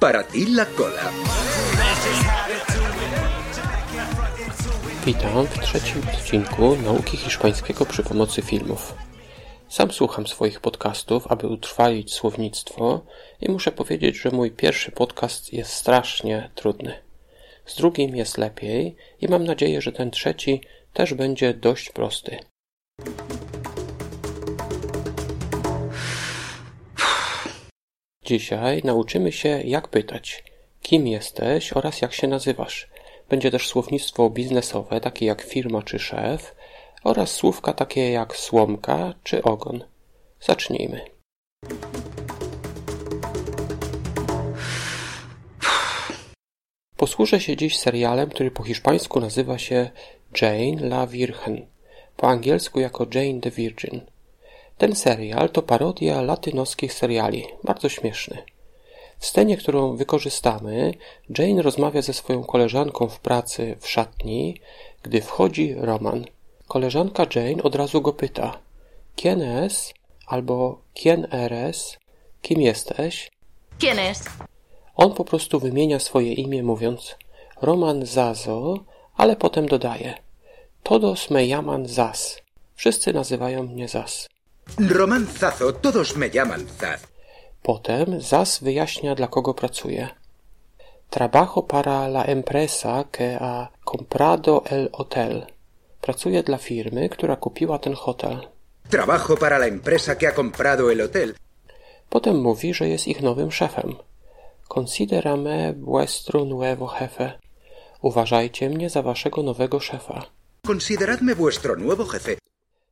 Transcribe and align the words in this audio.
Para 0.00 0.22
ti 0.24 0.46
la 0.46 0.66
cola. 0.66 1.12
Witam 5.06 5.46
w 5.46 5.60
trzecim 5.60 6.02
odcinku 6.14 6.76
nauki 6.76 7.16
hiszpańskiego 7.16 7.86
przy 7.86 8.02
pomocy 8.02 8.42
filmów. 8.42 8.94
Sam 9.68 9.92
słucham 9.92 10.26
swoich 10.26 10.60
podcastów, 10.60 11.26
aby 11.26 11.46
utrwalić 11.46 12.14
słownictwo 12.14 13.00
i 13.40 13.50
muszę 13.50 13.72
powiedzieć, 13.72 14.16
że 14.16 14.30
mój 14.30 14.50
pierwszy 14.50 14.90
podcast 14.92 15.52
jest 15.52 15.72
strasznie 15.72 16.50
trudny. 16.54 16.94
Z 17.66 17.76
drugim 17.76 18.16
jest 18.16 18.38
lepiej 18.38 18.96
i 19.20 19.28
mam 19.28 19.44
nadzieję, 19.44 19.80
że 19.80 19.92
ten 19.92 20.10
trzeci 20.10 20.60
też 20.92 21.14
będzie 21.14 21.54
dość 21.54 21.90
prosty. 21.90 22.38
Dzisiaj 28.28 28.80
nauczymy 28.84 29.32
się, 29.32 29.62
jak 29.64 29.88
pytać, 29.88 30.44
kim 30.82 31.06
jesteś 31.06 31.72
oraz 31.72 32.00
jak 32.00 32.12
się 32.12 32.26
nazywasz. 32.26 32.88
Będzie 33.28 33.50
też 33.50 33.68
słownictwo 33.68 34.30
biznesowe, 34.30 35.00
takie 35.00 35.26
jak 35.26 35.42
firma 35.42 35.82
czy 35.82 35.98
szef, 35.98 36.54
oraz 37.04 37.30
słówka 37.30 37.72
takie 37.72 38.10
jak 38.10 38.36
słomka 38.36 39.14
czy 39.24 39.42
ogon. 39.42 39.84
Zacznijmy. 40.40 41.04
Posłużę 46.96 47.40
się 47.40 47.56
dziś 47.56 47.78
serialem, 47.78 48.30
który 48.30 48.50
po 48.50 48.62
hiszpańsku 48.62 49.20
nazywa 49.20 49.58
się 49.58 49.90
Jane 50.42 50.82
la 50.82 51.06
Virgen, 51.06 51.66
po 52.16 52.28
angielsku 52.28 52.80
jako 52.80 53.06
Jane 53.14 53.40
the 53.40 53.50
Virgin. 53.50 54.00
Ten 54.78 54.94
serial 54.94 55.50
to 55.50 55.62
parodia 55.62 56.22
latynoskich 56.22 56.92
seriali, 56.92 57.44
bardzo 57.64 57.88
śmieszny. 57.88 58.42
W 59.18 59.26
scenie, 59.26 59.56
którą 59.56 59.96
wykorzystamy, 59.96 60.94
Jane 61.38 61.62
rozmawia 61.62 62.02
ze 62.02 62.12
swoją 62.12 62.44
koleżanką 62.44 63.08
w 63.08 63.20
pracy 63.20 63.76
w 63.80 63.88
szatni, 63.88 64.60
gdy 65.02 65.20
wchodzi 65.20 65.74
Roman. 65.74 66.24
Koleżanka 66.68 67.26
Jane 67.34 67.62
od 67.62 67.74
razu 67.74 68.00
go 68.00 68.12
pyta: 68.12 68.58
Quién 69.16 69.42
es? 69.42 69.94
albo 70.26 70.78
Quién 70.94 71.26
eres? 71.30 71.98
Kim 72.42 72.60
jesteś? 72.60 73.30
¿Quién 73.78 73.98
es? 73.98 74.24
On 74.96 75.14
po 75.14 75.24
prostu 75.24 75.60
wymienia 75.60 75.98
swoje 75.98 76.32
imię 76.32 76.62
mówiąc 76.62 77.16
Roman 77.62 78.06
Zazo, 78.06 78.84
ale 79.16 79.36
potem 79.36 79.66
dodaje 79.66 80.14
Todos 80.82 81.30
me 81.30 81.46
llaman 81.46 81.86
Zaz. 81.86 82.42
Wszyscy 82.74 83.12
nazywają 83.12 83.62
mnie 83.62 83.88
Zaz. 83.88 84.28
Todos 85.82 86.16
me 86.16 86.30
llaman 86.30 86.66
Zaz. 86.80 87.00
Potem 87.62 88.20
Zaz 88.20 88.58
wyjaśnia, 88.60 89.14
dla 89.14 89.26
kogo 89.26 89.54
pracuje. 89.54 90.08
Trabajo 91.10 91.62
para 91.62 92.08
la 92.08 92.24
empresa 92.24 93.04
que 93.10 93.38
ha 93.40 93.68
comprado 93.84 94.64
el 94.70 94.88
hotel. 94.92 95.46
Pracuję 96.00 96.42
dla 96.42 96.58
firmy, 96.58 97.08
która 97.08 97.36
kupiła 97.36 97.78
ten 97.78 97.94
hotel. 97.94 98.48
Trabajo 98.90 99.36
para 99.36 99.58
la 99.58 99.66
empresa 99.66 100.16
que 100.16 100.26
ha 100.26 100.32
comprado 100.32 100.92
el 100.92 101.00
hotel. 101.00 101.34
Potem 102.10 102.36
mówi, 102.40 102.74
że 102.74 102.88
jest 102.88 103.08
ich 103.08 103.22
nowym 103.22 103.52
szefem. 103.52 103.96
Considerame 104.68 105.72
vuestro 105.72 106.44
nuevo 106.44 106.94
jefe. 107.00 107.32
Uważajcie 108.02 108.70
mnie 108.70 108.90
za 108.90 109.02
waszego 109.02 109.42
nowego 109.42 109.80
szefa. 109.80 110.26
Consideradme 110.66 111.34
vuestro 111.34 111.76
nuevo 111.76 112.04
jefe. 112.12 112.36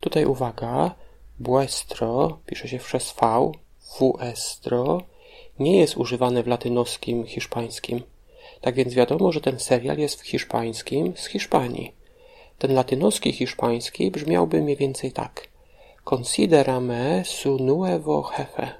Tutaj 0.00 0.24
uwaga, 0.24 0.94
vuestro 1.42 2.38
pisze 2.46 2.68
się 2.68 2.78
przez 2.78 3.14
V, 3.20 3.52
vuestro 3.98 5.00
nie 5.58 5.80
jest 5.80 5.96
używane 5.96 6.42
w 6.42 6.46
latynoskim 6.46 7.26
hiszpańskim. 7.26 8.02
Tak 8.60 8.74
więc 8.74 8.94
wiadomo, 8.94 9.32
że 9.32 9.40
ten 9.40 9.60
serial 9.60 9.98
jest 9.98 10.20
w 10.20 10.26
hiszpańskim 10.26 11.12
z 11.16 11.26
Hiszpanii. 11.26 11.94
Ten 12.58 12.74
latynoski 12.74 13.32
hiszpański 13.32 14.10
brzmiałby 14.10 14.62
mniej 14.62 14.76
więcej 14.76 15.12
tak. 15.12 15.48
Considerame 16.04 17.24
su 17.24 17.58
nuevo 17.58 18.30
jefe. 18.38 18.74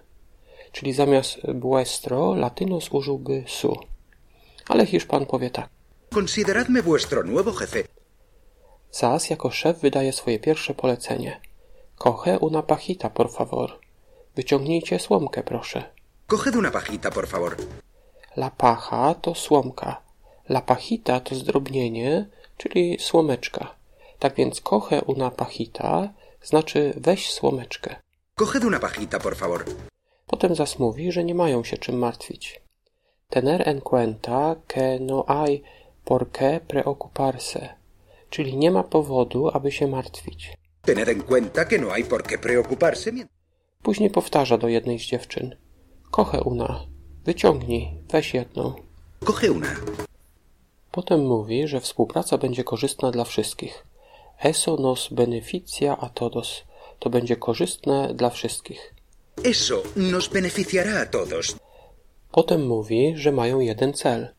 Czyli 0.72 0.92
zamiast 0.92 1.38
vuestro 1.54 2.34
latynos 2.34 2.88
użyłby 2.90 3.44
su. 3.46 3.76
Ale 4.68 4.86
Hiszpan 4.86 5.26
powie 5.26 5.50
tak. 5.50 5.68
Consideradme 6.14 6.82
vuestro 6.82 7.22
nuevo 7.22 7.60
jefe. 7.60 7.82
Zas 8.90 9.30
jako 9.30 9.50
szef 9.50 9.78
wydaje 9.78 10.12
swoje 10.12 10.38
pierwsze 10.38 10.74
polecenie. 10.74 11.40
Coge 12.02 12.38
una 12.38 12.62
pajita, 12.62 13.10
por 13.10 13.30
favor. 13.30 13.78
Wyciągnijcie 14.36 14.98
słomkę, 14.98 15.42
proszę. 15.42 15.84
Coged 16.26 16.56
una 16.56 16.70
pajita, 16.70 17.10
por 17.10 17.26
favor. 17.26 17.56
La 18.36 18.50
paja 18.50 19.14
to 19.14 19.34
słomka. 19.34 20.02
La 20.48 20.60
pajita 20.60 21.20
to 21.20 21.34
zdrobnienie, 21.34 22.26
czyli 22.56 22.98
słomeczka. 23.00 23.74
Tak 24.18 24.34
więc 24.34 24.60
coge 24.60 25.00
una 25.02 25.30
pajita 25.30 26.08
znaczy 26.42 26.94
weź 26.96 27.32
słomeczkę. 27.32 27.96
Coged 28.34 28.64
una 28.64 28.78
pajita, 28.78 29.20
por 29.20 29.36
favor. 29.36 29.64
Potem 30.26 30.54
zas 30.54 30.78
mówi, 30.78 31.12
że 31.12 31.24
nie 31.24 31.34
mają 31.34 31.64
się 31.64 31.78
czym 31.78 31.98
martwić. 31.98 32.60
Tener 33.30 33.68
en 33.68 33.80
cuenta 33.80 34.56
que 34.66 34.98
no 35.00 35.24
hay 35.28 35.62
por 36.04 36.30
qué 36.30 36.60
preocuparse, 36.60 37.68
czyli 38.30 38.56
nie 38.56 38.70
ma 38.70 38.82
powodu, 38.82 39.48
aby 39.48 39.72
się 39.72 39.86
martwić. 39.86 40.61
En 40.86 41.22
cuenta 41.22 41.68
que 41.68 41.78
no 41.78 41.92
hay 41.92 42.04
por 42.04 42.22
qué 42.22 42.38
preocuparse. 42.38 43.12
Później 43.82 44.10
powtarza 44.10 44.58
do 44.58 44.68
jednej 44.68 44.98
z 44.98 45.02
dziewczyn. 45.02 45.56
Kochę 46.10 46.40
una, 46.40 46.86
wyciągnij, 47.24 47.88
weź 48.10 48.34
jedną. 48.34 48.74
Coge 49.24 49.52
una. 49.52 49.76
Potem 50.90 51.26
mówi, 51.26 51.68
że 51.68 51.80
współpraca 51.80 52.38
będzie 52.38 52.64
korzystna 52.64 53.10
dla 53.10 53.24
wszystkich. 53.24 53.86
Eso 54.38 54.76
nos 54.76 55.08
beneficia 55.12 55.96
a 55.98 56.08
todos. 56.08 56.64
To 56.98 57.10
będzie 57.10 57.36
korzystne 57.36 58.14
dla 58.14 58.30
wszystkich. 58.30 58.94
Eso 59.44 59.82
nos 59.96 60.28
beneficiará 60.28 61.00
a 61.00 61.06
todos. 61.06 61.56
Potem 62.32 62.66
mówi, 62.66 63.12
że 63.16 63.32
mają 63.32 63.60
jeden 63.60 63.92
cel. 63.94 64.34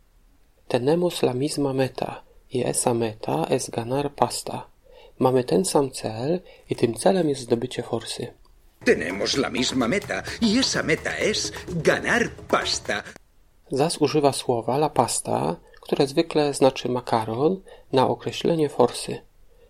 Tenemos 0.67 1.23
la 1.23 1.33
misma 1.33 1.73
meta 1.73 2.23
y 2.53 2.63
esa 2.65 2.93
meta 2.93 3.45
es 3.49 3.69
ganar 3.69 4.13
pasta. 4.15 4.72
Mamy 5.19 5.43
ten 5.43 5.65
sam 5.65 5.91
cel 5.91 6.39
i 6.69 6.75
tym 6.75 6.93
celem 6.93 7.29
jest 7.29 7.41
zdobycie 7.41 7.83
forsy. 7.83 8.27
Tenemos 8.85 9.37
la 9.37 9.49
misma 9.49 9.87
meta 9.87 10.23
y 10.41 10.59
esa 10.59 10.83
meta 10.83 11.17
es 11.17 11.51
ganar 11.67 12.29
pasta. 12.47 13.03
Zas 13.71 13.97
używa 13.97 14.33
słowa 14.33 14.77
la 14.77 14.89
pasta, 14.89 15.55
które 15.81 16.07
zwykle 16.07 16.53
znaczy 16.53 16.89
makaron, 16.89 17.61
na 17.91 18.07
określenie 18.07 18.69
forsy. 18.69 19.21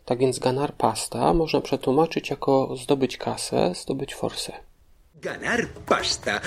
Tak 0.05 0.19
więc 0.19 0.39
ganar 0.39 0.73
pasta 0.73 1.33
można 1.33 1.61
przetłumaczyć 1.61 2.29
jako 2.29 2.75
zdobyć 2.77 3.17
kasę, 3.17 3.73
zdobyć 3.75 4.15
forsę. 4.15 4.53
Ganar 5.15 5.67
pasta. 5.85 6.41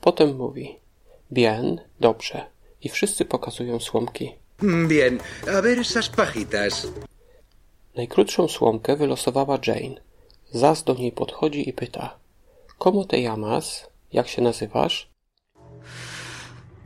Potem 0.00 0.36
mówi 0.36 0.78
bien, 1.30 1.80
dobrze 2.00 2.46
i 2.80 2.88
wszyscy 2.88 3.24
pokazują 3.24 3.80
słomki. 3.80 4.34
Bien, 4.88 5.18
a 5.58 5.62
ver 5.62 5.78
esas 5.78 6.08
pajitas. 6.08 6.86
Najkrótszą 7.96 8.48
słomkę 8.48 8.96
wylosowała 8.96 9.58
Jane. 9.66 10.00
Zas 10.50 10.84
do 10.84 10.94
niej 10.94 11.12
podchodzi 11.12 11.68
i 11.68 11.72
pyta 11.72 12.18
Komu 12.78 13.04
te 13.04 13.18
llamas? 13.18 13.86
Jak 14.12 14.28
się 14.28 14.42
nazywasz? 14.42 15.10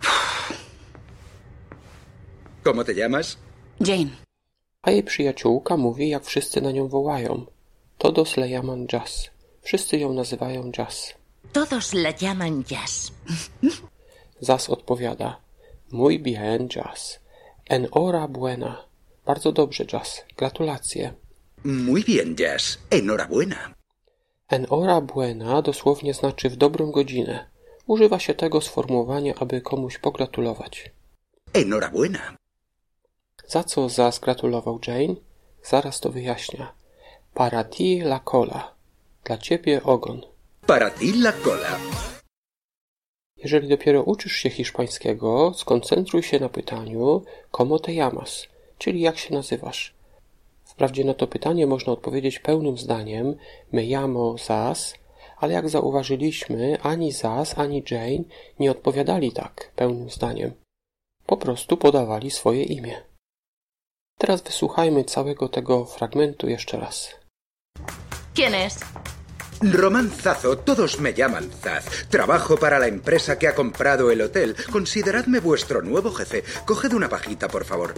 ¿Cómo 2.64 2.84
te 2.84 2.94
llamas? 2.94 3.36
Jane. 3.80 4.10
A 4.82 4.90
jej 4.90 5.02
przyjaciółka 5.02 5.76
mówi, 5.76 6.08
jak 6.08 6.24
wszyscy 6.24 6.60
na 6.60 6.70
nią 6.70 6.88
wołają. 6.88 7.46
Todos 7.98 8.36
le 8.36 8.48
llaman 8.48 8.86
Jazz. 8.86 9.30
Wszyscy 9.62 9.98
ją 9.98 10.12
nazywają 10.12 10.72
Jazz. 10.72 11.14
Todos 11.52 11.94
la 11.94 12.12
llaman 12.12 12.64
Jazz. 12.64 13.12
Zas 14.40 14.70
odpowiada. 14.70 15.40
Muy 15.92 16.18
bien, 16.18 16.68
Jazz. 16.68 17.20
Enhorabuena. 17.68 18.84
Bardzo 19.26 19.52
dobrze, 19.52 19.84
Jazz. 19.86 20.24
Gratulacje. 20.36 21.14
Muy 21.64 22.04
bien, 22.04 22.36
Jazz. 22.36 22.78
Enhorabuena. 22.90 23.74
Enhorabuena 24.48 25.62
dosłownie 25.62 26.14
znaczy 26.14 26.50
w 26.50 26.56
dobrą 26.56 26.90
godzinę. 26.90 27.46
Używa 27.86 28.18
się 28.18 28.34
tego 28.34 28.60
sformułowania, 28.60 29.34
aby 29.40 29.60
komuś 29.60 29.98
pogratulować. 29.98 30.90
Enhorabuena. 31.52 32.36
Za 33.46 33.64
co 33.64 33.88
Zas 33.88 34.18
gratulował 34.18 34.80
Jane? 34.86 35.14
Zaraz 35.62 36.00
to 36.00 36.10
wyjaśnia. 36.10 36.72
Para 37.34 37.64
ti 37.64 38.00
la 38.00 38.20
cola. 38.20 38.74
Dla 39.24 39.38
ciebie 39.38 39.82
ogon. 39.82 40.22
Para 40.66 40.90
ti 40.90 41.12
la 41.12 41.32
cola. 41.32 41.78
Jeżeli 43.36 43.68
dopiero 43.68 44.02
uczysz 44.02 44.32
się 44.32 44.50
hiszpańskiego, 44.50 45.52
skoncentruj 45.56 46.22
się 46.22 46.40
na 46.40 46.48
pytaniu 46.48 47.24
como 47.50 47.78
te 47.78 47.92
llamas, 47.92 48.48
czyli 48.78 49.00
jak 49.00 49.18
się 49.18 49.34
nazywasz. 49.34 49.94
Wprawdzie 50.64 51.04
na 51.04 51.14
to 51.14 51.26
pytanie 51.26 51.66
można 51.66 51.92
odpowiedzieć 51.92 52.38
pełnym 52.38 52.78
zdaniem 52.78 53.34
me 53.72 53.82
llamo 53.82 54.38
Zas, 54.38 54.94
ale 55.36 55.54
jak 55.54 55.68
zauważyliśmy, 55.68 56.78
ani 56.82 57.12
Zaz, 57.12 57.58
ani 57.58 57.84
Jane 57.90 58.24
nie 58.58 58.70
odpowiadali 58.70 59.32
tak 59.32 59.72
pełnym 59.76 60.10
zdaniem. 60.10 60.52
Po 61.26 61.36
prostu 61.36 61.76
podawali 61.76 62.30
swoje 62.30 62.62
imię. 62.62 63.02
Teraz 64.18 64.42
wysłuchajmy 64.42 65.04
całego 65.04 65.48
tego 65.48 65.84
fragmentu 65.84 66.48
jeszcze 66.48 66.76
raz. 66.76 67.10
¿Quién 68.34 68.54
es? 68.54 68.80
Román 69.62 70.10
Zazo, 70.10 70.56
todos 70.56 71.00
me 71.00 71.14
llaman 71.14 71.50
Zaz. 71.62 71.84
Trabajo 72.10 72.56
para 72.56 72.78
la 72.78 72.86
empresa 72.86 73.38
que 73.38 73.48
ha 73.48 73.54
comprado 73.54 74.10
el 74.10 74.20
hotel. 74.20 74.54
Consideradme 74.72 75.40
vuestro 75.40 75.82
nuevo 75.82 76.10
jefe. 76.10 76.42
Coged 76.66 76.92
una 76.92 77.08
pajita, 77.08 77.48
por 77.48 77.64
favor. 77.64 77.94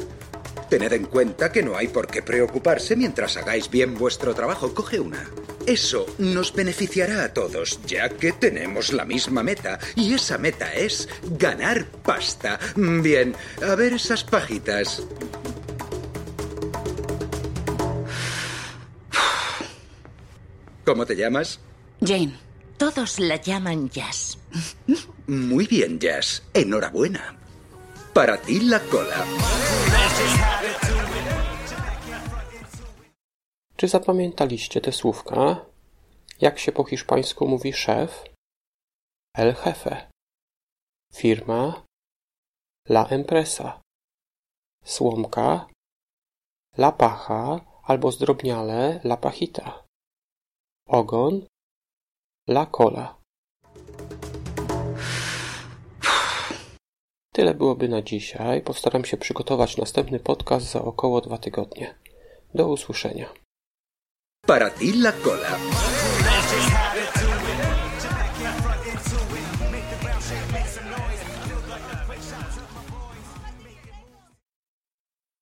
Tened 0.69 0.93
en 0.93 1.05
cuenta 1.07 1.51
que 1.51 1.63
no 1.63 1.77
hay 1.77 1.89
por 1.89 2.07
qué 2.07 2.23
preocuparse 2.23 2.95
mientras 2.95 3.37
hagáis 3.37 3.71
bien 3.71 3.95
vuestro 3.95 4.35
trabajo. 4.35 4.75
Coge 4.75 5.01
una. 5.01 5.29
Eso 5.67 6.07
nos 6.19 6.53
beneficiará 6.55 7.25
a 7.25 7.33
todos, 7.33 7.81
ya 7.87 8.09
que 8.09 8.33
tenemos 8.33 8.93
la 8.93 9.05
misma 9.05 9.43
meta. 9.43 9.79
Y 9.97 10.15
esa 10.15 10.39
meta 10.39 10.73
es 10.73 11.09
ganar 11.39 11.87
pasta. 11.87 12.59
Bien, 12.77 13.35
a 13.67 13.75
ver 13.75 13.95
esas 13.95 14.25
pajitas. 14.25 15.03
¿Cómo 20.85 21.05
te 21.05 21.17
llamas? 21.17 21.61
Jane, 22.01 22.33
Todos 22.79 23.19
la 23.19 23.37
llaman 23.37 23.91
Jazz. 23.91 24.39
Muy 25.27 25.67
bien, 25.67 25.99
Jazz. 25.99 26.43
Enhorabuena. 26.55 27.38
Para 28.19 28.39
ti 28.39 28.61
la 28.61 28.81
cola. 28.81 29.27
Czy 33.77 33.89
zapamiętaliście 33.89 34.81
te 34.81 34.93
słówka? 34.93 35.67
Jak 36.41 36.59
się 36.59 36.73
po 36.73 36.85
hiszpańsku 36.85 37.49
mówi 37.49 37.73
szef? 37.73 38.25
El 39.35 39.55
jefe. 39.67 40.11
Firma 41.15 41.83
La 42.89 43.07
empresa. 43.07 43.81
Słomka 44.85 45.67
La 46.79 46.93
paja 46.93 47.61
albo 47.83 48.13
zdrobniale 48.13 49.01
La 49.05 49.17
pajita. 49.17 49.85
Ogon 50.89 51.47
La 52.49 52.67
cola. 52.67 53.18
Tyle 57.33 57.55
byłoby 57.55 57.89
na 57.89 58.03
dzisiaj. 58.03 58.61
Postaram 58.63 59.05
się 59.05 59.17
przygotować 59.17 59.77
następny 59.77 60.21
podcast 60.21 60.71
za 60.71 60.83
około 60.83 61.21
dwa 61.21 61.39
tygodnie. 61.39 61.95
Do 62.55 62.69
usłyszenia. 62.69 63.29
Para 64.47 64.71
ti 64.71 64.93
la 64.93 65.13
cola. 65.13 65.59